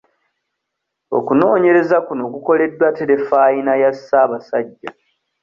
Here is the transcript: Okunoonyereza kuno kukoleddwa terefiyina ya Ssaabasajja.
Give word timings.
Okunoonyereza 1.17 1.97
kuno 2.07 2.23
kukoleddwa 2.33 2.87
terefiyina 2.97 3.73
ya 3.81 3.91
Ssaabasajja. 3.95 4.89